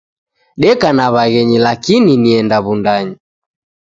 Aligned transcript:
Deka 0.61 0.89
na 0.97 1.05
waghenyi 1.13 1.57
lakini 1.65 2.13
nienda 2.21 2.57
Wundanyi. 2.65 3.15